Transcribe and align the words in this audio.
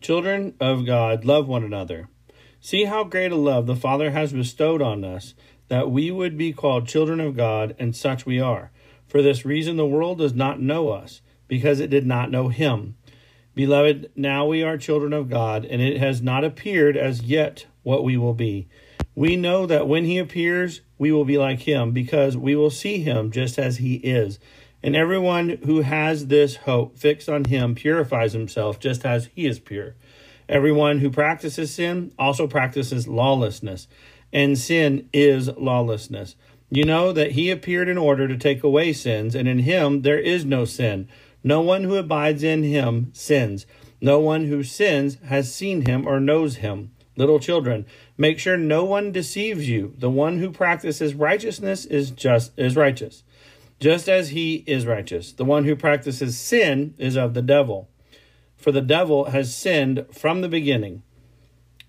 Children 0.00 0.54
of 0.60 0.86
God, 0.86 1.24
love 1.24 1.48
one 1.48 1.64
another. 1.64 2.08
See 2.60 2.84
how 2.84 3.02
great 3.02 3.32
a 3.32 3.36
love 3.36 3.66
the 3.66 3.74
Father 3.74 4.12
has 4.12 4.32
bestowed 4.32 4.80
on 4.80 5.04
us, 5.04 5.34
that 5.66 5.90
we 5.90 6.10
would 6.10 6.38
be 6.38 6.52
called 6.52 6.86
children 6.86 7.20
of 7.20 7.36
God, 7.36 7.74
and 7.80 7.94
such 7.94 8.24
we 8.24 8.40
are. 8.40 8.70
For 9.08 9.22
this 9.22 9.44
reason, 9.44 9.76
the 9.76 9.86
world 9.86 10.18
does 10.18 10.34
not 10.34 10.60
know 10.60 10.90
us, 10.90 11.20
because 11.48 11.80
it 11.80 11.90
did 11.90 12.06
not 12.06 12.30
know 12.30 12.48
Him. 12.48 12.96
Beloved, 13.56 14.12
now 14.14 14.46
we 14.46 14.62
are 14.62 14.78
children 14.78 15.12
of 15.12 15.28
God, 15.28 15.64
and 15.64 15.82
it 15.82 15.98
has 15.98 16.22
not 16.22 16.44
appeared 16.44 16.96
as 16.96 17.22
yet 17.22 17.66
what 17.82 18.04
we 18.04 18.16
will 18.16 18.34
be. 18.34 18.68
We 19.16 19.34
know 19.34 19.66
that 19.66 19.88
when 19.88 20.04
He 20.04 20.18
appears, 20.18 20.80
we 20.96 21.10
will 21.10 21.24
be 21.24 21.38
like 21.38 21.60
Him, 21.60 21.90
because 21.90 22.36
we 22.36 22.54
will 22.54 22.70
see 22.70 23.00
Him 23.00 23.32
just 23.32 23.58
as 23.58 23.78
He 23.78 23.96
is. 23.96 24.38
And 24.82 24.94
everyone 24.94 25.58
who 25.64 25.80
has 25.80 26.26
this 26.26 26.56
hope 26.56 26.98
fixed 26.98 27.28
on 27.28 27.44
him 27.44 27.74
purifies 27.74 28.32
himself 28.32 28.78
just 28.78 29.04
as 29.04 29.28
he 29.34 29.46
is 29.46 29.58
pure. 29.58 29.96
Everyone 30.48 31.00
who 31.00 31.10
practices 31.10 31.74
sin 31.74 32.12
also 32.18 32.46
practices 32.46 33.08
lawlessness, 33.08 33.88
and 34.32 34.56
sin 34.56 35.08
is 35.12 35.48
lawlessness. 35.48 36.36
You 36.70 36.84
know 36.84 37.12
that 37.12 37.32
he 37.32 37.50
appeared 37.50 37.88
in 37.88 37.98
order 37.98 38.28
to 38.28 38.36
take 38.36 38.62
away 38.62 38.92
sins, 38.92 39.34
and 39.34 39.48
in 39.48 39.60
him 39.60 40.02
there 40.02 40.18
is 40.18 40.44
no 40.44 40.64
sin. 40.64 41.08
No 41.42 41.60
one 41.60 41.84
who 41.84 41.96
abides 41.96 42.42
in 42.42 42.62
him 42.62 43.10
sins. 43.14 43.66
No 44.00 44.20
one 44.20 44.46
who 44.46 44.62
sins 44.62 45.18
has 45.24 45.52
seen 45.52 45.86
him 45.86 46.06
or 46.06 46.20
knows 46.20 46.56
him. 46.56 46.92
Little 47.16 47.40
children, 47.40 47.84
make 48.16 48.38
sure 48.38 48.56
no 48.56 48.84
one 48.84 49.10
deceives 49.10 49.68
you. 49.68 49.94
The 49.98 50.10
one 50.10 50.38
who 50.38 50.52
practices 50.52 51.14
righteousness 51.14 51.84
is 51.84 52.12
just 52.12 52.52
is 52.56 52.76
righteous 52.76 53.24
just 53.80 54.08
as 54.08 54.30
he 54.30 54.64
is 54.66 54.86
righteous. 54.86 55.32
The 55.32 55.44
one 55.44 55.64
who 55.64 55.76
practices 55.76 56.36
sin 56.36 56.94
is 56.98 57.16
of 57.16 57.34
the 57.34 57.42
devil, 57.42 57.88
for 58.56 58.72
the 58.72 58.80
devil 58.80 59.26
has 59.26 59.54
sinned 59.54 60.06
from 60.12 60.40
the 60.40 60.48
beginning. 60.48 61.02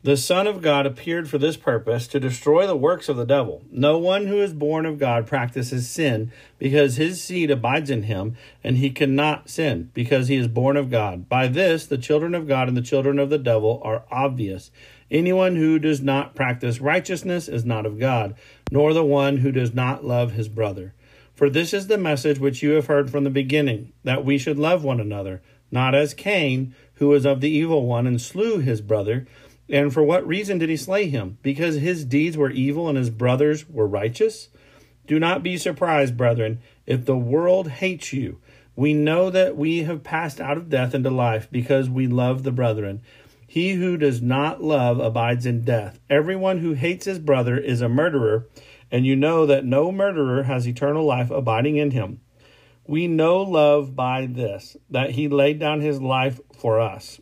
The 0.02 0.16
Son 0.16 0.48
of 0.48 0.62
God 0.62 0.86
appeared 0.86 1.30
for 1.30 1.38
this 1.38 1.58
purpose, 1.58 2.08
to 2.08 2.22
destroy 2.22 2.66
the 2.66 2.76
works 2.76 3.10
of 3.10 3.18
the 3.18 3.26
devil. 3.26 3.64
No 3.70 3.98
one 3.98 4.28
who 4.28 4.40
is 4.40 4.54
born 4.54 4.86
of 4.86 4.98
God 4.98 5.28
practices 5.28 5.90
sin, 5.90 6.32
because 6.58 6.96
his 6.96 7.22
seed 7.22 7.52
abides 7.52 7.90
in 7.90 8.04
him, 8.04 8.38
and 8.64 8.78
he 8.78 8.92
cannot 8.92 9.50
sin, 9.50 9.92
because 9.94 10.30
he 10.30 10.38
is 10.38 10.48
born 10.48 10.78
of 10.78 10.90
God. 10.90 11.28
By 11.28 11.48
this, 11.50 11.86
the 11.86 11.98
children 11.98 12.34
of 12.34 12.48
God 12.48 12.70
and 12.70 12.78
the 12.78 12.82
children 12.82 13.20
of 13.20 13.30
the 13.30 13.38
devil 13.38 13.82
are 13.84 14.06
obvious. 14.10 14.72
Anyone 15.12 15.58
who 15.58 15.78
does 15.80 16.00
not 16.00 16.34
practice 16.34 16.80
righteousness 16.80 17.50
is 17.50 17.66
not 17.66 17.86
of 17.86 18.00
God, 18.00 18.36
nor 18.72 18.94
the 18.94 19.04
one 19.04 19.38
who 19.38 19.52
does 19.52 19.74
not 19.74 20.06
love 20.06 20.32
his 20.32 20.48
brother. 20.48 20.94
For 21.40 21.50
this 21.50 21.74
is 21.74 21.88
the 21.88 21.98
message 21.98 22.38
which 22.38 22.62
you 22.62 22.72
have 22.72 22.88
heard 22.88 23.10
from 23.10 23.24
the 23.24 23.30
beginning, 23.30 23.94
that 24.04 24.26
we 24.26 24.38
should 24.38 24.60
love 24.60 24.84
one 24.84 25.00
another, 25.00 25.42
not 25.72 25.96
as 25.96 26.14
Cain, 26.14 26.76
who 26.96 27.08
was 27.08 27.26
of 27.26 27.40
the 27.40 27.50
evil 27.50 27.86
one 27.86 28.06
and 28.06 28.20
slew 28.20 28.60
his 28.60 28.82
brother. 28.82 29.26
And 29.70 29.94
for 29.94 30.04
what 30.04 30.28
reason 30.28 30.58
did 30.58 30.68
he 30.68 30.76
slay 30.76 31.08
him? 31.08 31.38
Because 31.42 31.76
his 31.76 32.04
deeds 32.04 32.36
were 32.36 32.52
evil 32.52 32.90
and 32.90 32.98
his 32.98 33.10
brothers 33.10 33.70
were 33.70 33.88
righteous? 33.88 34.50
Do 35.08 35.18
not 35.18 35.42
be 35.42 35.58
surprised, 35.58 36.18
brethren, 36.18 36.60
if 36.86 37.06
the 37.06 37.16
world 37.16 37.70
hates 37.70 38.12
you. 38.12 38.42
We 38.76 38.94
know 38.94 39.30
that 39.30 39.56
we 39.56 39.84
have 39.84 40.04
passed 40.04 40.42
out 40.42 40.58
of 40.58 40.70
death 40.70 40.94
into 40.94 41.10
life 41.10 41.48
because 41.50 41.90
we 41.90 42.06
love 42.08 42.44
the 42.44 42.52
brethren. 42.52 43.02
He 43.48 43.76
who 43.76 43.96
does 43.96 44.22
not 44.22 44.62
love 44.62 45.00
abides 45.00 45.46
in 45.46 45.64
death. 45.64 46.02
Everyone 46.10 46.58
who 46.58 46.74
hates 46.74 47.06
his 47.06 47.18
brother 47.18 47.58
is 47.58 47.80
a 47.80 47.88
murderer 47.88 48.46
and 48.92 49.06
you 49.06 49.16
know 49.16 49.46
that 49.46 49.66
no 49.66 49.92
murderer 49.92 50.44
has 50.44 50.68
eternal 50.68 51.06
life 51.06 51.30
abiding 51.32 51.78
in 51.78 51.92
him. 51.92 52.22
We 52.88 53.08
know 53.08 53.42
love 53.42 53.96
by 53.96 54.26
this, 54.26 54.76
that 54.90 55.12
he 55.12 55.28
laid 55.28 55.60
down 55.60 55.82
his 55.82 56.02
life 56.02 56.40
for 56.58 56.80
us, 56.80 57.22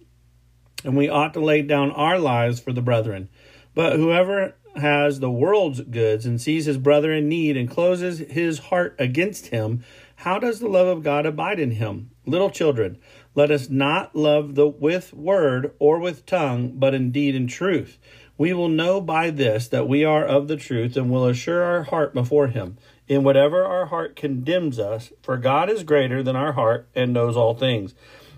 and 0.84 0.96
we 0.96 1.10
ought 1.10 1.34
to 1.34 1.40
lay 1.40 1.62
down 1.62 1.92
our 1.92 2.20
lives 2.20 2.60
for 2.60 2.72
the 2.72 2.82
brethren. 2.82 3.30
But 3.74 3.98
whoever 3.98 4.56
has 4.78 5.20
the 5.20 5.32
world's 5.32 5.82
goods 5.82 6.26
and 6.26 6.40
sees 6.40 6.66
his 6.66 6.78
brother 6.78 7.12
in 7.12 7.28
need 7.28 7.58
and 7.58 7.70
closes 7.70 8.20
his 8.20 8.60
heart 8.60 8.96
against 8.98 9.48
him, 9.48 9.84
how 10.18 10.40
does 10.40 10.60
the 10.60 10.68
love 10.68 10.88
of 10.88 11.04
God 11.04 11.26
abide 11.26 11.60
in 11.60 11.72
him? 11.72 12.12
Little 12.26 12.50
children, 12.50 12.98
let 13.36 13.52
us 13.52 13.70
not 13.70 14.16
love 14.16 14.56
the 14.56 14.68
with 14.68 15.14
word 15.14 15.74
or 15.80 16.00
with 16.00 16.26
tongue, 16.26 16.74
but 16.76 16.94
indeed 16.94 17.36
in 17.36 17.42
deed 17.42 17.42
and 17.42 17.50
truth. 17.50 18.00
We 18.38 18.54
will 18.54 18.70
know 18.70 19.02
by 19.02 19.32
this 19.32 19.68
that 19.70 19.88
we 19.88 20.04
are 20.04 20.24
of 20.24 20.48
the 20.48 20.58
truth 20.58 20.96
and 20.96 21.10
will 21.10 21.26
assure 21.26 21.64
our 21.64 21.84
heart 21.84 22.14
before 22.14 22.48
him 22.48 22.78
in 23.08 23.24
whatever 23.24 23.64
our 23.64 23.88
heart 23.88 24.16
condemns 24.16 24.78
us, 24.80 25.12
for 25.22 25.38
God 25.38 25.70
is 25.70 25.84
greater 25.84 26.22
than 26.22 26.36
our 26.36 26.52
heart 26.54 26.88
and 26.94 27.14
knows 27.14 27.36
all 27.36 27.56
things. 27.56 27.96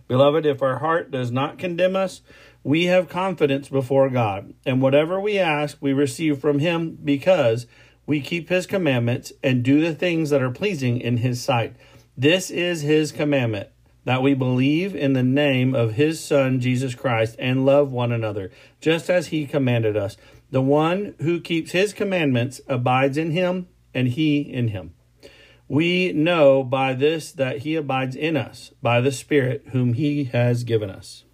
Beloved, 0.08 0.46
if 0.46 0.62
our 0.62 0.80
heart 0.80 1.12
does 1.12 1.32
not 1.32 1.58
condemn 1.58 1.96
us, 1.96 2.22
we 2.64 2.86
have 2.86 3.10
confidence 3.10 3.70
before 3.70 4.10
God, 4.10 4.54
and 4.66 4.82
whatever 4.82 5.20
we 5.20 5.40
ask, 5.40 5.78
we 5.82 5.94
receive 5.94 6.40
from 6.40 6.60
him 6.60 6.98
because 7.04 7.68
we 8.06 8.22
keep 8.22 8.50
his 8.50 8.68
commandments 8.68 9.32
and 9.44 9.64
do 9.64 9.82
the 9.82 9.96
things 9.96 10.30
that 10.30 10.42
are 10.42 10.52
pleasing 10.52 11.00
in 11.00 11.18
his 11.18 11.42
sight. 11.42 11.76
This 12.18 12.50
is 12.50 12.82
his 12.82 13.12
commandment 13.12 13.70
that 14.06 14.22
we 14.22 14.34
believe 14.34 14.96
in 14.96 15.14
the 15.14 15.24
name 15.24 15.76
of 15.76 15.94
his 15.94 16.24
Son, 16.24 16.60
Jesus 16.60 16.96
Christ, 16.96 17.36
and 17.38 17.66
love 17.66 17.92
one 17.92 18.12
another, 18.12 18.52
just 18.80 19.10
as 19.10 19.28
he 19.28 19.46
commanded 19.46 19.98
us. 19.98 20.18
The 20.52 20.62
one 20.62 21.16
who 21.22 21.40
keeps 21.40 21.72
his 21.72 21.94
commandments 21.94 22.62
abides 22.68 23.18
in 23.18 23.32
him, 23.32 23.68
and 23.94 24.08
he 24.08 24.40
in 24.40 24.70
him. 24.70 24.94
We 25.68 26.12
know 26.14 26.64
by 26.64 26.94
this 26.94 27.32
that 27.34 27.60
he 27.60 27.76
abides 27.76 28.16
in 28.16 28.36
us, 28.36 28.72
by 28.82 29.02
the 29.02 29.12
Spirit 29.12 29.66
whom 29.72 29.94
he 29.94 30.24
has 30.26 30.64
given 30.64 30.90
us. 30.90 31.26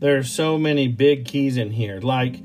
There 0.00 0.16
are 0.16 0.22
so 0.22 0.56
many 0.56 0.86
big 0.86 1.24
keys 1.24 1.56
in 1.56 1.72
here, 1.72 2.00
like 2.00 2.40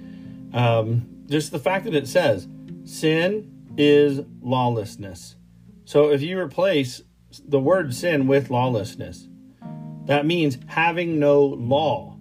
um, 0.54 1.08
just 1.28 1.52
the 1.52 1.60
fact 1.60 1.86
that 1.86 1.94
it 1.94 2.08
says 2.08 2.48
sin 2.84 3.66
is 3.78 4.22
lawlessness. 4.42 5.36
So 5.86 6.12
if 6.12 6.22
you 6.22 6.40
replace 6.40 7.02
the 7.46 7.60
word 7.60 7.94
sin 7.94 8.28
with 8.28 8.50
lawlessness, 8.50 9.28
that 10.06 10.26
means 10.26 10.58
having 10.68 11.20
no 11.20 11.44
law. 11.44 12.18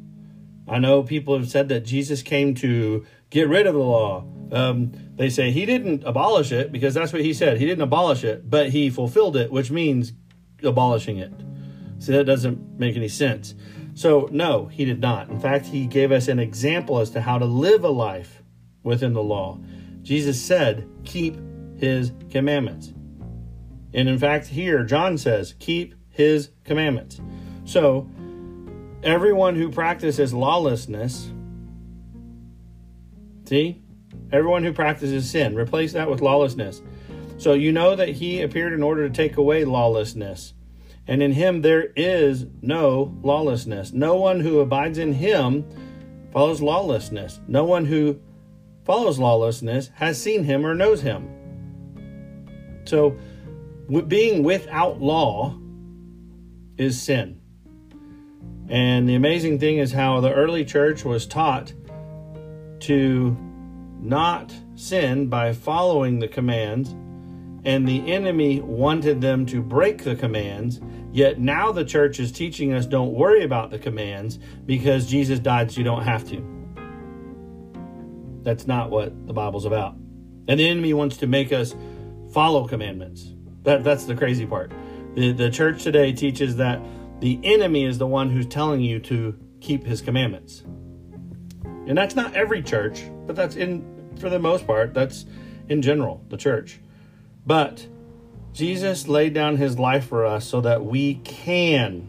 I 0.69 0.79
know 0.79 1.03
people 1.03 1.37
have 1.37 1.50
said 1.50 1.69
that 1.69 1.85
Jesus 1.85 2.23
came 2.23 2.55
to 2.56 3.05
get 3.31 3.49
rid 3.49 3.67
of 3.67 3.75
the 3.75 3.81
law. 3.81 4.25
Um, 4.53 4.93
they 5.17 5.31
say 5.31 5.50
he 5.50 5.67
didn't 5.67 6.05
abolish 6.05 6.53
it 6.53 6.70
because 6.70 6.94
that's 6.94 7.12
what 7.12 7.23
he 7.23 7.35
said. 7.35 7.59
He 7.59 7.67
didn't 7.67 7.82
abolish 7.82 8.23
it, 8.23 8.49
but 8.49 8.70
he 8.70 8.91
fulfilled 8.91 9.37
it, 9.37 9.50
which 9.50 9.70
means 9.70 10.12
abolishing 10.62 11.19
it. 11.19 11.32
See, 11.99 12.12
that 12.12 12.25
doesn't 12.25 12.79
make 12.79 12.97
any 12.97 13.09
sense. 13.09 13.55
So, 13.94 14.29
no, 14.32 14.67
he 14.67 14.85
did 14.85 15.00
not. 15.00 15.29
In 15.29 15.38
fact, 15.38 15.67
he 15.67 15.87
gave 15.87 16.12
us 16.12 16.29
an 16.29 16.38
example 16.38 16.99
as 16.99 17.11
to 17.11 17.20
how 17.20 17.38
to 17.38 17.44
live 17.44 17.85
a 17.85 17.91
life 17.91 18.43
within 18.82 19.12
the 19.12 19.23
law. 19.23 19.59
Jesus 20.02 20.40
said, 20.40 20.88
Keep 21.04 21.38
his 21.76 22.12
commandments. 22.31 22.93
And 23.94 24.08
in 24.08 24.19
fact, 24.19 24.46
here, 24.46 24.84
John 24.84 25.19
says, 25.19 25.54
Keep 25.58 25.94
his 26.10 26.50
commandments. 26.64 27.20
So, 27.64 28.08
everyone 29.02 29.56
who 29.56 29.70
practices 29.70 30.32
lawlessness, 30.32 31.31
see, 33.44 33.82
everyone 34.31 34.64
who 34.64 34.72
practices 34.72 35.31
sin, 35.31 35.54
replace 35.54 35.93
that 35.93 36.10
with 36.10 36.20
lawlessness. 36.20 36.82
So, 37.38 37.54
you 37.54 37.72
know 37.72 37.96
that 37.96 38.08
he 38.08 38.43
appeared 38.43 38.72
in 38.72 38.82
order 38.82 39.08
to 39.08 39.14
take 39.14 39.37
away 39.37 39.64
lawlessness. 39.64 40.54
And 41.06 41.22
in 41.22 41.32
him 41.32 41.62
there 41.62 41.93
is 41.96 42.46
no 42.60 43.16
lawlessness. 43.22 43.93
No 43.93 44.16
one 44.16 44.40
who 44.40 44.60
abides 44.60 44.99
in 44.99 45.12
him 45.12 45.64
follows 46.32 46.62
lawlessness. 46.62 47.40
No 47.49 47.64
one 47.64 47.84
who 47.84 48.20
follows 48.84 49.19
lawlessness 49.19 49.90
has 49.94 50.20
seen 50.20 50.44
him 50.44 50.67
or 50.67 50.75
knows 50.75 51.02
him. 51.02 51.29
So, 52.84 53.17
being 54.08 54.43
without 54.43 55.00
law 55.00 55.58
is 56.79 57.00
sin. 57.00 57.40
And 58.69 59.08
the 59.08 59.14
amazing 59.14 59.58
thing 59.58 59.79
is 59.79 59.93
how 59.93 60.20
the 60.20 60.32
early 60.32 60.64
church 60.64 61.05
was 61.05 61.26
taught 61.26 61.73
to 62.81 63.37
not 64.00 64.52
sin 64.75 65.28
by 65.28 65.52
following 65.52 66.19
the 66.19 66.28
commands, 66.28 66.90
and 67.64 67.87
the 67.87 68.12
enemy 68.12 68.61
wanted 68.61 69.20
them 69.20 69.46
to 69.46 69.62
break 69.62 70.02
the 70.02 70.17
commands. 70.17 70.81
Yet 71.12 71.38
now 71.38 71.70
the 71.70 71.85
church 71.85 72.19
is 72.19 72.32
teaching 72.32 72.73
us 72.73 72.87
don't 72.87 73.12
worry 73.12 73.44
about 73.44 73.70
the 73.70 73.78
commands 73.78 74.38
because 74.67 75.06
Jesus 75.06 75.38
died 75.38 75.70
so 75.70 75.78
you 75.78 75.85
don't 75.85 76.02
have 76.02 76.26
to. 76.31 76.62
That's 78.43 78.67
not 78.67 78.91
what 78.91 79.27
the 79.27 79.33
Bible's 79.33 79.65
about. 79.65 79.94
And 80.49 80.59
the 80.59 80.69
enemy 80.69 80.93
wants 80.94 81.19
to 81.19 81.27
make 81.27 81.53
us 81.53 81.75
follow 82.33 82.67
commandments. 82.67 83.33
That, 83.62 83.85
that's 83.85 84.05
the 84.05 84.17
crazy 84.17 84.47
part. 84.47 84.73
The, 85.15 85.33
the 85.33 85.50
church 85.50 85.83
today 85.83 86.12
teaches 86.12 86.56
that 86.56 86.81
the 87.21 87.39
enemy 87.44 87.85
is 87.85 87.99
the 87.99 88.06
one 88.06 88.31
who's 88.31 88.47
telling 88.47 88.81
you 88.81 88.99
to 89.00 89.39
keep 89.61 89.85
his 89.85 90.00
commandments. 90.00 90.65
And 91.87 91.97
that's 91.97 92.17
not 92.17 92.35
every 92.35 92.62
church, 92.62 93.03
but 93.27 93.37
that's 93.37 93.56
in, 93.56 94.17
for 94.19 94.29
the 94.29 94.39
most 94.39 94.67
part, 94.67 94.95
that's 94.95 95.27
in 95.69 95.83
general, 95.83 96.25
the 96.29 96.37
church. 96.37 96.81
But 97.47 97.87
Jesus 98.53 99.09
laid 99.09 99.35
down 99.35 99.56
his 99.56 99.79
life 99.79 100.06
for 100.06 100.27
us 100.27 100.47
so 100.47 100.61
that 100.62 100.85
we 100.85 101.15
can, 101.17 102.09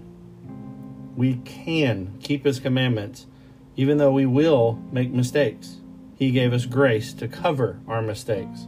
we 1.16 1.36
can 1.46 2.18
keep 2.22 2.46
his 2.46 2.60
commandments, 2.60 3.28
even 3.76 3.98
though 3.98 4.12
we 4.12 4.26
will 4.26 4.82
make 4.92 5.12
mistakes. 5.12 5.78
He 6.16 6.32
gave 6.32 6.54
us 6.54 6.66
grace 6.66 7.14
to 7.14 7.28
cover 7.28 7.80
our 7.88 8.02
mistakes. 8.02 8.68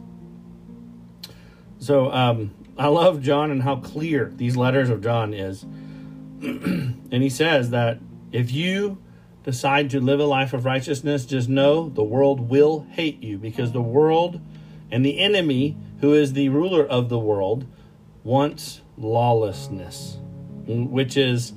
So 1.78 2.10
um, 2.10 2.54
I 2.78 2.88
love 2.88 3.22
John 3.22 3.50
and 3.50 3.62
how 3.62 3.76
clear 3.76 4.32
these 4.36 4.56
letters 4.56 4.90
of 4.90 5.02
John 5.02 5.32
is. 5.32 5.62
and 6.42 7.10
he 7.10 7.30
says 7.30 7.70
that 7.70 7.98
if 8.32 8.52
you 8.52 8.98
decide 9.44 9.90
to 9.90 10.00
live 10.00 10.20
a 10.20 10.24
life 10.24 10.52
of 10.52 10.64
righteousness, 10.64 11.24
just 11.24 11.48
know 11.48 11.88
the 11.88 12.02
world 12.02 12.50
will 12.50 12.86
hate 12.90 13.22
you 13.22 13.38
because 13.38 13.72
the 13.72 13.80
world 13.80 14.40
and 14.90 15.04
the 15.04 15.18
enemy, 15.18 15.76
who 16.00 16.14
is 16.14 16.32
the 16.32 16.48
ruler 16.48 16.84
of 16.84 17.08
the 17.08 17.18
world, 17.18 17.66
wants 18.24 18.80
lawlessness, 18.98 20.18
which 20.66 21.16
is 21.16 21.52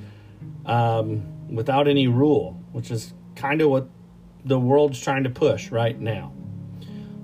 um, 0.65 1.23
without 1.49 1.87
any 1.87 2.07
rule, 2.07 2.61
which 2.71 2.91
is 2.91 3.13
kind 3.35 3.61
of 3.61 3.69
what 3.69 3.89
the 4.45 4.59
world's 4.59 4.99
trying 4.99 5.23
to 5.23 5.29
push 5.29 5.71
right 5.71 5.99
now. 5.99 6.33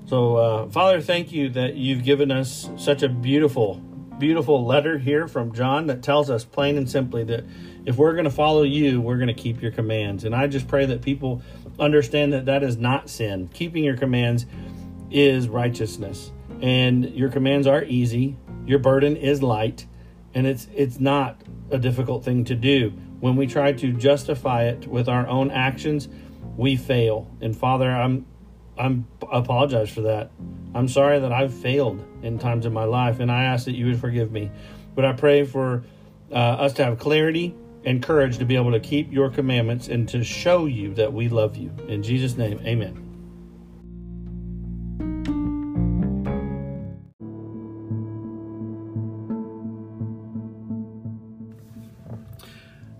So, 0.06 0.36
uh, 0.36 0.68
Father, 0.68 1.00
thank 1.00 1.32
you 1.32 1.48
that 1.50 1.74
you've 1.74 2.04
given 2.04 2.30
us 2.30 2.70
such 2.76 3.02
a 3.02 3.08
beautiful, 3.08 3.76
beautiful 4.18 4.64
letter 4.64 4.98
here 4.98 5.26
from 5.26 5.52
John 5.52 5.88
that 5.88 6.02
tells 6.02 6.30
us 6.30 6.44
plain 6.44 6.76
and 6.76 6.88
simply 6.88 7.24
that 7.24 7.44
if 7.84 7.96
we're 7.96 8.12
going 8.12 8.24
to 8.24 8.30
follow 8.30 8.62
you, 8.62 9.00
we're 9.00 9.16
going 9.16 9.28
to 9.28 9.34
keep 9.34 9.60
your 9.60 9.72
commands. 9.72 10.24
And 10.24 10.34
I 10.34 10.46
just 10.46 10.68
pray 10.68 10.86
that 10.86 11.02
people 11.02 11.42
understand 11.78 12.32
that 12.32 12.46
that 12.46 12.62
is 12.62 12.76
not 12.76 13.10
sin. 13.10 13.48
Keeping 13.52 13.82
your 13.82 13.96
commands 13.96 14.46
is 15.10 15.48
righteousness. 15.48 16.30
And 16.60 17.10
your 17.10 17.28
commands 17.28 17.66
are 17.66 17.84
easy, 17.84 18.36
your 18.64 18.78
burden 18.78 19.16
is 19.16 19.42
light, 19.42 19.86
and 20.34 20.46
it's 20.46 20.68
it's 20.74 21.00
not 21.00 21.40
a 21.70 21.78
difficult 21.78 22.24
thing 22.24 22.44
to 22.44 22.54
do. 22.54 22.90
When 23.20 23.36
we 23.36 23.46
try 23.46 23.72
to 23.72 23.92
justify 23.92 24.64
it 24.64 24.86
with 24.86 25.08
our 25.08 25.26
own 25.26 25.50
actions, 25.50 26.08
we 26.56 26.76
fail. 26.76 27.30
And 27.40 27.56
Father, 27.56 27.90
I'm 27.90 28.26
I'm 28.78 29.06
apologize 29.32 29.90
for 29.90 30.02
that. 30.02 30.30
I'm 30.74 30.88
sorry 30.88 31.18
that 31.20 31.32
I've 31.32 31.54
failed 31.54 32.04
in 32.22 32.38
times 32.38 32.66
in 32.66 32.72
my 32.72 32.84
life, 32.84 33.20
and 33.20 33.30
I 33.30 33.44
ask 33.44 33.64
that 33.64 33.74
you 33.74 33.86
would 33.86 34.00
forgive 34.00 34.30
me. 34.30 34.50
But 34.94 35.04
I 35.04 35.12
pray 35.12 35.44
for 35.44 35.84
uh, 36.30 36.34
us 36.34 36.74
to 36.74 36.84
have 36.84 36.98
clarity 36.98 37.54
and 37.84 38.02
courage 38.02 38.38
to 38.38 38.44
be 38.44 38.56
able 38.56 38.72
to 38.72 38.80
keep 38.80 39.12
your 39.12 39.30
commandments 39.30 39.88
and 39.88 40.08
to 40.08 40.24
show 40.24 40.66
you 40.66 40.92
that 40.94 41.12
we 41.12 41.28
love 41.28 41.56
you. 41.56 41.70
In 41.88 42.02
Jesus' 42.02 42.36
name, 42.36 42.58
amen. 42.66 43.05